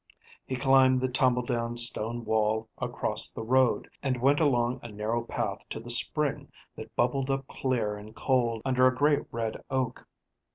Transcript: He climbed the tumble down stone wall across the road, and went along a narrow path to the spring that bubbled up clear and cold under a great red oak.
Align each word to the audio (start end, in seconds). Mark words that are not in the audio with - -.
He 0.47 0.55
climbed 0.55 0.99
the 0.99 1.07
tumble 1.11 1.43
down 1.43 1.77
stone 1.77 2.25
wall 2.25 2.67
across 2.79 3.29
the 3.29 3.43
road, 3.43 3.87
and 4.01 4.19
went 4.19 4.39
along 4.39 4.79
a 4.81 4.87
narrow 4.87 5.21
path 5.23 5.69
to 5.69 5.79
the 5.79 5.91
spring 5.91 6.51
that 6.75 6.95
bubbled 6.95 7.29
up 7.29 7.45
clear 7.45 7.97
and 7.97 8.15
cold 8.15 8.63
under 8.65 8.87
a 8.87 8.95
great 8.95 9.31
red 9.31 9.63
oak. 9.69 10.07